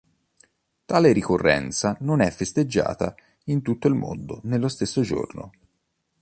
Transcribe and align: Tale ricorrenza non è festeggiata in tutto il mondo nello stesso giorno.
Tale 0.85 1.11
ricorrenza 1.11 1.95
non 1.99 2.21
è 2.21 2.31
festeggiata 2.31 3.13
in 3.43 3.61
tutto 3.61 3.87
il 3.87 3.93
mondo 3.93 4.39
nello 4.45 4.67
stesso 4.67 5.01
giorno. 5.01 5.51